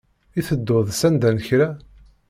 [0.39, 1.69] I tedduḍ sanda n kra?